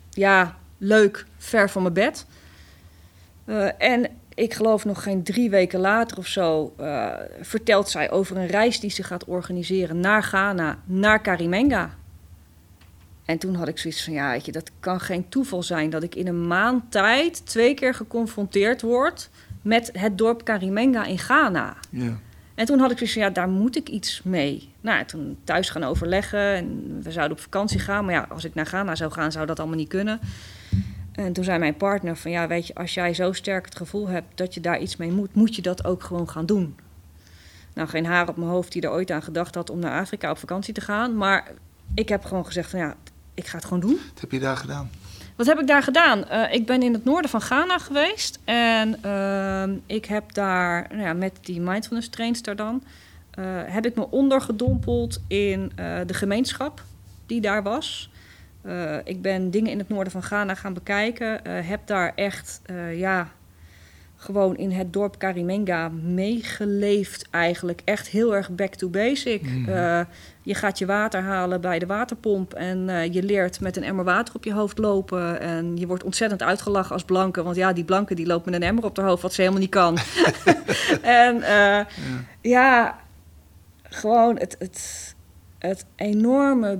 [0.09, 2.25] ja, leuk, ver van mijn bed.
[3.45, 8.37] Eh, en ik geloof nog geen drie weken later of zo eh, vertelt zij over
[8.37, 11.95] een reis die ze gaat organiseren naar Ghana, naar Karimenga.
[13.25, 16.03] En toen had ik zoiets van, ja, weet je, dat kan geen toeval zijn dat
[16.03, 19.29] ik in een maand tijd twee keer geconfronteerd word
[19.61, 21.75] met het dorp Karimenga in Ghana.
[21.89, 22.19] Ja.
[22.55, 24.73] En toen had ik zoiets van, ja, daar moet ik iets mee.
[24.81, 28.05] Nou, toen thuis gaan overleggen en we zouden op vakantie gaan.
[28.05, 30.19] Maar ja, als ik naar Ghana zou gaan, zou dat allemaal niet kunnen.
[31.11, 34.07] En toen zei mijn partner van, ja, weet je, als jij zo sterk het gevoel
[34.07, 36.75] hebt dat je daar iets mee moet, moet je dat ook gewoon gaan doen.
[37.73, 40.31] Nou, geen haar op mijn hoofd die er ooit aan gedacht had om naar Afrika
[40.31, 41.17] op vakantie te gaan.
[41.17, 41.51] Maar
[41.93, 42.95] ik heb gewoon gezegd van, ja,
[43.35, 43.99] ik ga het gewoon doen.
[44.13, 44.89] Wat heb je daar gedaan?
[45.35, 46.27] Wat heb ik daar gedaan?
[46.27, 48.39] Eh, ik ben in het noorden van Ghana geweest.
[48.43, 52.83] En ehm, ik heb daar, nou ja, met die mindfulness trainster dan...
[53.31, 56.83] eh, heb ik me ondergedompeld in eh, de gemeenschap
[57.25, 58.09] die daar was.
[59.03, 61.49] Ik ben dingen in het noorden van Ghana gaan bekijken.
[61.49, 62.61] heb daar echt,
[62.93, 63.31] ja,
[64.25, 67.81] gewoon in het dorp Karimenga meegeleefd eigenlijk.
[67.83, 69.41] Echt heel erg back to basic.
[69.41, 69.69] Mhm.
[69.69, 70.01] Eh,
[70.41, 74.05] je gaat je water halen bij de waterpomp en eh, je leert met een emmer
[74.05, 75.39] water op je hoofd lopen.
[75.39, 78.63] En je wordt ontzettend uitgelachen als blanke, want ja, die blanke die loopt met een
[78.63, 79.97] emmer op haar hoofd, wat ze helemaal niet kan.
[81.01, 81.85] en eh,
[82.41, 82.99] ja,
[83.83, 85.15] gewoon het, het,
[85.59, 86.79] het enorme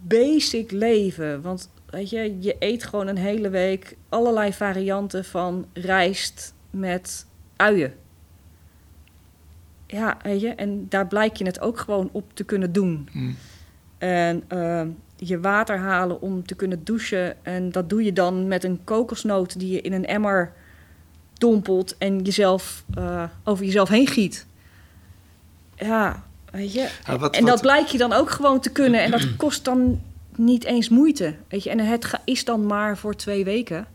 [0.00, 1.42] basic leven.
[1.42, 7.94] Want weet je, je eet gewoon een hele week allerlei varianten van rijst met uien.
[9.86, 13.08] Ja, weet je, en daar blijk je het ook gewoon op te kunnen doen.
[13.12, 13.30] Hm.
[13.98, 17.44] En ehm, je water halen om te kunnen douchen.
[17.44, 20.52] En dat doe je dan met een kokosnoot die je in een emmer
[21.34, 24.46] dompelt en jezelf eh, over jezelf heen giet.
[25.76, 26.90] Ja, weet je.
[27.06, 29.02] Ja, wat- en dat wat- blijkt je dan ook gewoon te kunnen.
[29.02, 30.00] En dat kost dan
[30.36, 31.34] niet eens moeite.
[31.48, 31.70] Weet je.
[31.70, 33.86] En het is dan maar voor twee weken.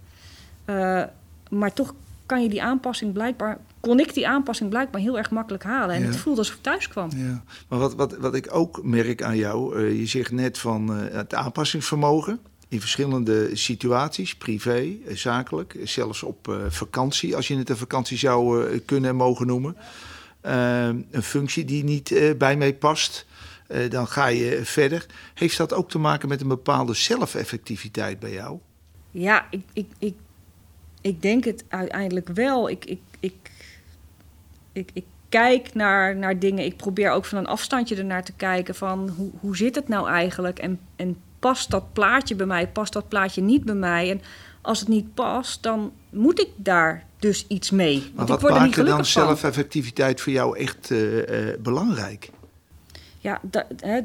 [0.65, 1.03] Eh,
[1.49, 1.93] maar toch
[2.33, 3.57] kan je die aanpassing blijkbaar...
[3.79, 5.95] kon ik die aanpassing blijkbaar heel erg makkelijk halen.
[5.95, 6.07] En Ja.
[6.07, 7.09] het voelde alsof ik thuis kwam.
[7.15, 10.95] Ja, maar wat, wat, wat ik ook merk aan jou, eh, je zegt net van
[10.95, 17.69] eh, het aanpassingsvermogen in verschillende situaties, privé, eh, zakelijk, zelfs op vakantie, als je het
[17.69, 19.75] een vakantie zou kunnen en mogen noemen.
[21.11, 23.25] een functie die niet bij mij past.
[23.89, 25.05] Dan ga je verder.
[25.33, 28.57] Heeft dat ook te maken met een bepaalde zelfeffectiviteit bij jou?
[29.11, 30.13] Ja, ik, ik, ik,
[31.03, 32.69] ik denk het uiteindelijk wel.
[32.69, 33.51] Ik, ik, ik,
[34.71, 36.65] ik, ik kijk naar, naar dingen.
[36.65, 40.09] Ik probeer ook van een afstandje ernaar te kijken van hoe, hoe zit het nou
[40.09, 40.59] eigenlijk?
[40.59, 42.67] En, en past dat plaatje bij mij?
[42.67, 44.11] Past dat plaatje niet bij mij?
[44.11, 44.21] En
[44.61, 47.97] als het niet past, dan moet ik daar dus iets mee.
[47.97, 51.59] Maar Want wat ik word er maakt er dan zelfeffectiviteit voor jou echt eh, eh,
[51.59, 52.29] belangrijk?
[53.19, 53.99] Ja, dat, hè,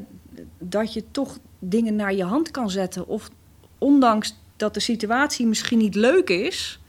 [0.59, 3.07] dat je toch dingen naar je hand kan zetten.
[3.07, 3.31] Of
[3.79, 6.81] ondanks dat de situatie misschien niet leuk is,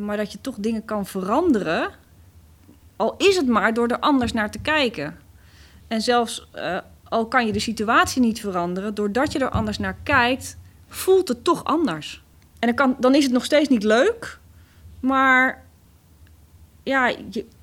[0.00, 1.90] maar dat je toch dingen kan veranderen.
[2.96, 5.16] Al is het maar door er anders naar te kijken.
[5.88, 9.96] En zelfs eh, al kan je de situatie niet veranderen, doordat je er anders naar
[10.02, 12.22] kijkt, voelt het toch anders.
[12.58, 14.38] En dan, kan, dan is het nog steeds niet leuk,
[15.00, 15.64] maar
[16.82, 17.08] ja,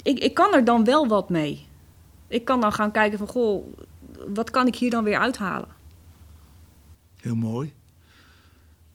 [0.04, 1.68] ik, ik kan er dan wel wat mee.
[2.28, 3.66] Ik kan dan gaan kijken van, goh,
[4.28, 5.70] wat kan ik hier dan weer uithalen?
[7.22, 7.74] Heel mooi.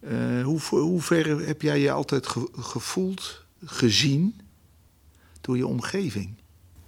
[0.09, 4.41] Eh, hoe, hoe ver heb jij je altijd ge- gevoeld, gezien
[5.41, 6.35] door je omgeving?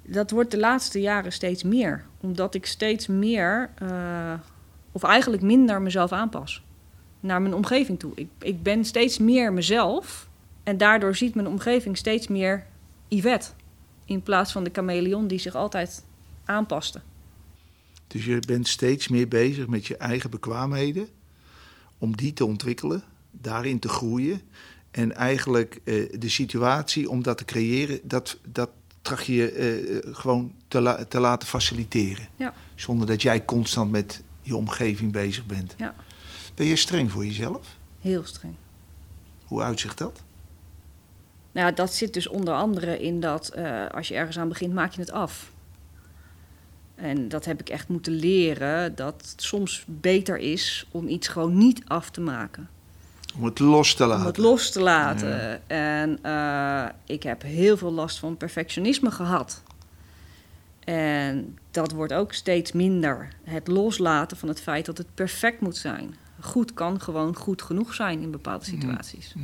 [0.03, 2.05] Dat wordt de laatste jaren steeds meer.
[2.21, 4.35] Omdat ik steeds meer, eh,
[4.93, 6.63] of eigenlijk minder mezelf aanpas.
[7.21, 8.13] Naar mijn omgeving toe.
[8.15, 10.29] Ik, ik ben steeds meer mezelf.
[10.63, 12.67] En daardoor ziet mijn omgeving steeds meer
[13.09, 13.51] Yvette.
[14.05, 16.05] In plaats van de chameleon die zich altijd
[16.45, 17.01] aanpaste.
[18.07, 21.09] Dus je bent steeds meer bezig met je eigen bekwaamheden,
[21.99, 24.41] om die te ontwikkelen, daarin te groeien.
[24.91, 28.71] En eigenlijk eh, de situatie om dat te creëren, dat, dat
[29.03, 32.29] tracht je eh, gewoon te, la- te laten faciliteren.
[32.37, 32.55] Ja.
[32.75, 35.75] Zonder dat jij constant met je omgeving bezig bent.
[35.79, 35.95] Ja.
[36.55, 37.77] Ben je streng voor jezelf?
[38.01, 38.55] Heel streng.
[39.45, 40.23] Hoe uitzicht dat?
[41.53, 44.93] Nou, dat zit dus onder andere in dat eh, als je ergens aan begint, maak
[44.93, 45.53] je het af.
[46.99, 51.59] En dat heb ik echt moeten leren, dat het soms beter is om iets gewoon
[51.59, 52.69] niet af te maken.
[53.37, 54.21] Om het los te laten.
[54.21, 55.69] Om het los te laten.
[55.69, 59.63] En eh, ik heb heel veel last van perfectionisme gehad.
[60.85, 63.29] En dat wordt ook steeds minder.
[63.45, 66.15] Het loslaten van het feit dat het perfect moet zijn.
[66.41, 69.35] Goed kan gewoon goed genoeg zijn in bepaalde situaties.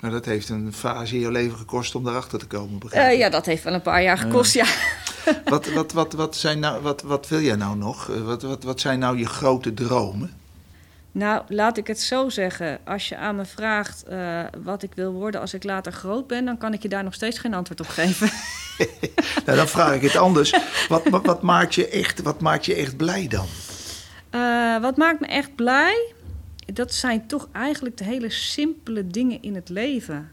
[0.00, 3.18] Maar dat heeft een fase in je leven gekost om daarachter te komen, begrijp Eh,
[3.18, 4.66] ja, dat heeft wel een paar jaar gekost, ja.
[5.44, 8.10] Wat, wat, wat, wat, zijn nou, wat, wat wil jij nou nog?
[8.10, 10.34] Eh, Wat, wat, wat zijn nou je grote dromen?
[11.12, 12.78] Nou, laat ik het zo zeggen.
[12.84, 16.44] Als je aan me vraagt eh, wat ik wil worden als ik later groot ben,
[16.44, 18.30] dan kan ik je daar nog steeds geen antwoord op geven.
[19.46, 20.54] Nou, dan vraag ik het anders.
[20.88, 23.46] Wat, wat, wat, maakt je echt, wat maakt je echt blij dan?
[24.30, 26.12] Eh, wat maakt me echt blij?
[26.72, 30.30] Dat zijn toch eigenlijk de hele simpele dingen in het leven.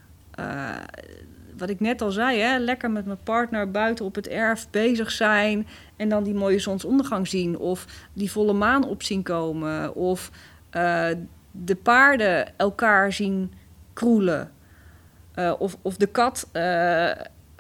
[1.58, 5.12] Wat ik net al zei, hè, lekker met mijn partner buiten op het erf bezig
[5.12, 10.32] zijn en dan die mooie zonsondergang zien, of die volle maan op zien komen, of
[10.70, 11.10] eh,
[11.52, 13.54] de paarden elkaar zien
[13.94, 14.52] kroelen,
[15.38, 17.12] Eh, of, of de kat eh,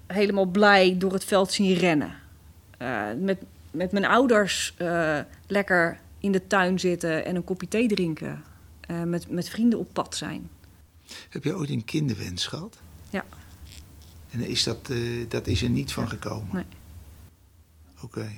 [0.08, 2.14] helemaal blij door het veld zien rennen.
[3.20, 3.38] Met,
[3.72, 4.74] met mijn ouders
[5.48, 8.44] lekker in de tuin zitten en een kopje thee drinken.
[9.06, 10.50] Met, met vrienden op pad zijn.
[11.30, 12.78] Heb je ooit een kinderwens gehad?
[14.30, 14.38] Ja.
[14.40, 16.56] En is dat, eh, dat is er niet van gekomen?
[16.56, 16.66] Nee.
[18.02, 18.32] Oké.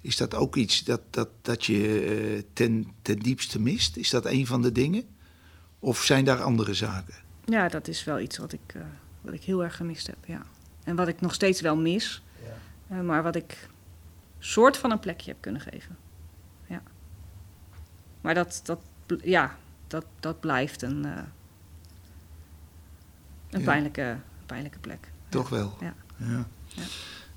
[0.00, 2.00] Is dat ook iets dat, dat, dat je
[2.36, 3.96] eh, ten, ten diepste mist?
[3.96, 5.04] Is dat een van de dingen?
[5.78, 7.14] Of zijn daar andere zaken?
[7.44, 8.82] Ja, dat is wel iets wat ik, eh,
[9.20, 10.24] wat ik heel erg gemist heb.
[10.26, 10.42] Ja.
[10.84, 12.22] En wat ik nog steeds wel mis.
[12.88, 13.68] eh, maar wat ik
[14.38, 15.96] soort van een plekje heb kunnen geven.
[16.66, 16.82] Ja.
[18.20, 18.78] Maar dat, dat,
[19.22, 21.22] ja, dat, dat blijft een, eh,
[23.50, 23.64] een Ja.
[23.64, 25.10] pijnlijke, pijnlijke plek.
[25.36, 25.76] Toch wel?
[25.80, 25.94] Ja.
[26.16, 26.46] Ja.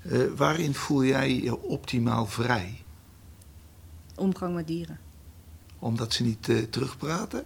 [0.02, 2.82] Eh, waarin voel jij je optimaal vrij?
[4.16, 4.98] Omgang met dieren.
[5.78, 7.44] Omdat ze niet eh, terugpraten?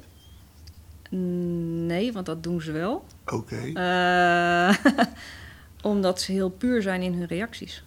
[1.87, 3.05] Nee, want dat doen ze wel.
[3.27, 3.57] Oké.
[3.75, 4.75] Eh,
[5.93, 7.85] omdat ze heel puur zijn in hun reacties.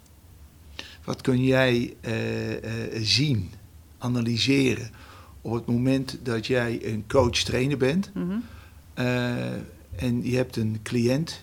[1.04, 1.96] Wat kun jij
[3.02, 3.52] zien,
[3.98, 4.90] analyseren
[5.42, 8.38] op het moment dat jij een coach-trainer bent Mhm.
[9.96, 11.42] en je hebt een cliënt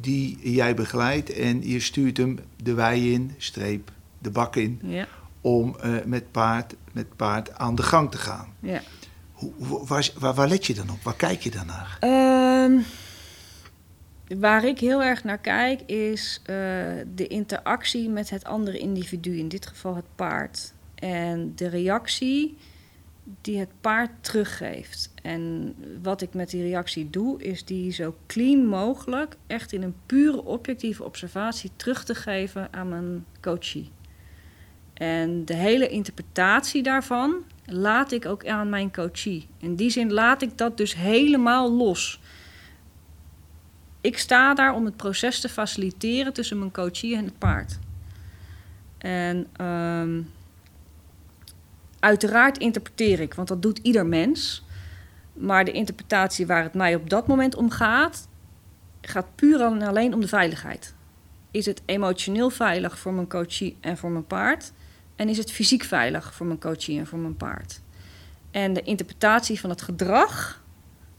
[0.00, 5.06] die jij begeleidt en je stuurt hem de wei in, streep, de bak in, Ja,
[5.40, 8.54] om eh, met, paard, met paard aan de gang te gaan.
[8.60, 8.80] ja.
[9.32, 11.02] Hoe, waar, waar let je dan op?
[11.02, 11.96] Waar kijk je dan naar?
[12.00, 12.78] Ehm,
[14.40, 16.56] waar ik heel erg naar kijk is eh,
[17.14, 20.72] de interactie met het andere individu, in dit geval het paard.
[20.94, 22.56] En de reactie
[23.40, 25.10] die het paard teruggeeft.
[25.22, 29.94] En wat ik met die reactie doe, is die zo clean mogelijk, echt in een
[30.06, 33.90] pure objectieve observatie terug te geven aan mijn coachie.
[34.94, 39.48] En de hele interpretatie daarvan laat ik ook aan mijn coachie.
[39.58, 42.20] In die zin laat ik dat dus helemaal los.
[44.00, 47.78] Ik sta daar om het proces te faciliteren tussen mijn coachie en het paard.
[48.98, 50.22] En ehm,
[52.00, 54.64] uiteraard interpreteer ik, want dat doet ieder mens.
[55.32, 58.28] Maar de interpretatie waar het mij op dat moment om gaat,
[59.00, 60.94] gaat puur en alleen om de veiligheid.
[61.50, 64.72] Is het emotioneel veilig voor mijn coachie en voor mijn paard?
[65.16, 67.80] En is het fysiek veilig voor mijn coachie en voor mijn paard?
[68.50, 70.62] En de interpretatie van het gedrag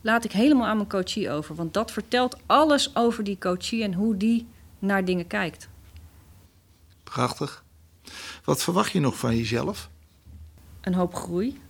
[0.00, 1.54] laat ik helemaal aan mijn coachie over.
[1.54, 4.46] Want dat vertelt alles over die coachie en hoe die
[4.78, 5.68] naar dingen kijkt.
[7.02, 7.64] Prachtig.
[8.44, 9.90] Wat verwacht je nog van jezelf?
[10.80, 11.62] Een hoop groei.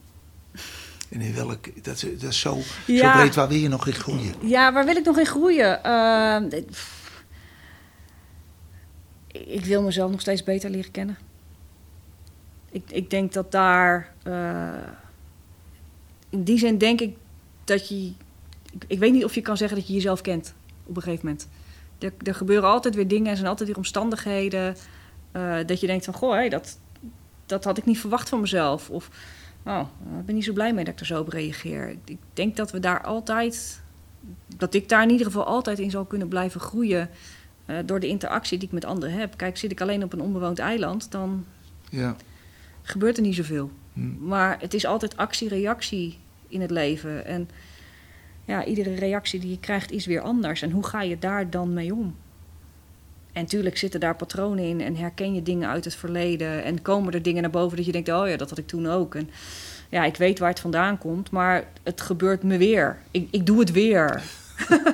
[1.08, 3.92] En in welk, dat, is, dat is zo, zo breed, waar wil je nog in
[3.92, 4.34] groeien?
[4.40, 5.80] Ja, waar wil ik nog in groeien?
[5.86, 6.60] Uh,
[9.26, 11.18] ik wil mezelf nog steeds beter leren kennen.
[12.70, 14.14] Ik, ik denk dat daar.
[14.26, 14.72] Uh,
[16.30, 17.16] in die zin denk ik
[17.64, 18.12] dat je.
[18.72, 20.54] Ik, ik, weet niet of je kan zeggen dat je jezelf kent
[20.86, 21.48] op een gegeven moment.
[21.98, 24.76] Er, er gebeuren altijd weer dingen en zijn altijd weer omstandigheden.
[25.32, 26.78] Uh, dat je denkt van goh, hey, dat,
[27.46, 28.90] dat had ik niet verwacht van mezelf.
[28.90, 29.10] Of
[29.64, 31.96] oh, ik ben niet zo blij mee dat ik er zo op reageer.
[32.04, 33.82] Ik denk dat we daar altijd.
[34.56, 37.10] Dat ik daar in ieder geval altijd in zal kunnen blijven groeien.
[37.66, 39.36] Uh, door de interactie die ik met anderen heb.
[39.36, 41.44] Kijk, zit ik alleen op een onbewoond eiland, dan.
[41.90, 42.16] Ja
[42.84, 43.70] gebeurt er niet zoveel.
[43.92, 44.16] Hmm.
[44.20, 47.26] Maar het is altijd actie-reactie in het leven.
[47.26, 47.48] En
[48.44, 50.62] ja, iedere reactie die je krijgt is weer anders.
[50.62, 52.16] En hoe ga je daar dan mee om?
[53.34, 56.64] En natuurlijk zitten daar patronen in en herken je dingen uit het verleden.
[56.64, 58.86] En komen er dingen naar boven dat je denkt, oh ja, dat had ik toen
[58.90, 59.14] ook.
[59.14, 59.30] En
[59.88, 62.98] ja, ik weet waar het vandaan komt, maar het gebeurt me weer.
[63.10, 64.22] Ik, ik doe het weer.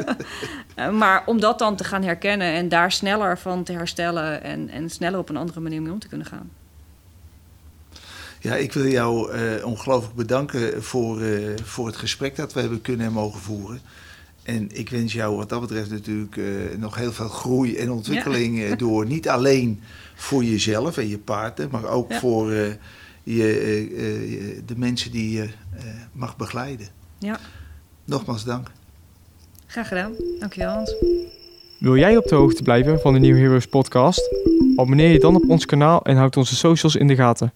[0.92, 4.90] maar om dat dan te gaan herkennen en daar sneller van te herstellen en, en
[4.90, 6.50] sneller op een andere manier mee om te kunnen gaan.
[8.40, 12.80] Ja, ik wil jou uh, ongelooflijk bedanken voor, uh, voor het gesprek dat we hebben
[12.80, 13.80] kunnen en mogen voeren.
[14.42, 16.46] En ik wens jou wat dat betreft natuurlijk uh,
[16.78, 18.76] nog heel veel groei en ontwikkeling ja.
[18.76, 19.06] door.
[19.06, 19.80] Niet alleen
[20.14, 22.18] voor jezelf en je paarden, maar ook ja.
[22.18, 22.52] voor
[23.22, 25.48] je, de mensen die je
[26.12, 26.86] mag begeleiden.
[27.18, 27.38] Ja.
[28.04, 28.70] Nogmaals dank.
[29.66, 30.12] Graag gedaan.
[30.38, 30.94] Dankjewel Hans.
[31.78, 34.34] Wil jij op de hoogte blijven van de New Heroes podcast?
[34.76, 37.52] Abonneer je dan op ons kanaal en houd onze socials in de gaten.